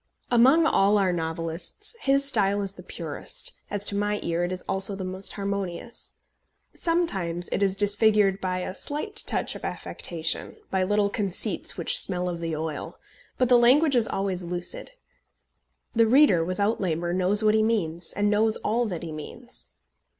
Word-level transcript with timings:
Among 0.31 0.65
all 0.65 0.97
our 0.97 1.13
novelists 1.13 1.95
his 1.99 2.25
style 2.27 2.63
is 2.63 2.73
the 2.73 2.81
purest, 2.81 3.53
as 3.69 3.85
to 3.85 3.95
my 3.95 4.19
ear 4.23 4.43
it 4.43 4.51
is 4.51 4.63
also 4.63 4.95
the 4.95 5.03
most 5.03 5.33
harmonious. 5.33 6.13
Sometimes 6.73 7.49
it 7.51 7.61
is 7.61 7.75
disfigured 7.75 8.41
by 8.41 8.61
a 8.61 8.73
slight 8.73 9.15
touch 9.27 9.53
of 9.53 9.63
affectation, 9.63 10.55
by 10.71 10.81
little 10.83 11.11
conceits 11.11 11.77
which 11.77 11.99
smell 11.99 12.27
of 12.27 12.39
the 12.39 12.55
oil; 12.55 12.95
but 13.37 13.47
the 13.47 13.59
language 13.59 13.95
is 13.95 14.07
always 14.07 14.41
lucid. 14.41 14.89
The 15.95 16.07
reader, 16.07 16.43
without 16.43 16.81
labour, 16.81 17.13
knows 17.13 17.43
what 17.43 17.53
he 17.53 17.61
means, 17.61 18.11
and 18.11 18.27
knows 18.31 18.57
all 18.57 18.87
that 18.87 19.03
he 19.03 19.11
means. 19.11 19.69